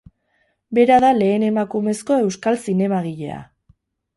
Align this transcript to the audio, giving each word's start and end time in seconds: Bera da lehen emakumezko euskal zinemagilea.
Bera 0.77 0.95
da 1.03 1.11
lehen 1.17 1.45
emakumezko 1.49 2.17
euskal 2.25 2.59
zinemagilea. 2.67 3.39